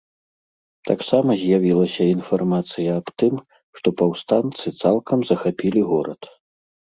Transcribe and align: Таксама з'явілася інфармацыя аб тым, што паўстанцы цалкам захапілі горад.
Таксама 0.89 1.33
з'явілася 1.41 2.03
інфармацыя 2.13 2.95
аб 3.01 3.07
тым, 3.25 3.35
што 3.81 3.87
паўстанцы 4.03 4.65
цалкам 4.81 5.19
захапілі 5.31 5.81
горад. 5.93 6.21